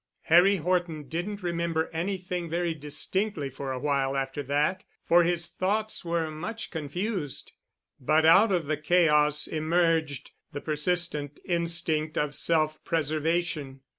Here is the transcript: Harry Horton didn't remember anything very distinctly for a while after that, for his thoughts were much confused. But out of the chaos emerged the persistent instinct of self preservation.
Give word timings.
Harry 0.23 0.55
Horton 0.55 1.07
didn't 1.07 1.43
remember 1.43 1.87
anything 1.93 2.49
very 2.49 2.73
distinctly 2.73 3.51
for 3.51 3.71
a 3.71 3.77
while 3.77 4.17
after 4.17 4.41
that, 4.41 4.83
for 5.05 5.21
his 5.23 5.45
thoughts 5.45 6.03
were 6.03 6.31
much 6.31 6.71
confused. 6.71 7.51
But 7.99 8.25
out 8.25 8.51
of 8.51 8.65
the 8.65 8.77
chaos 8.77 9.45
emerged 9.45 10.31
the 10.53 10.61
persistent 10.61 11.39
instinct 11.45 12.17
of 12.17 12.33
self 12.33 12.83
preservation. 12.83 13.81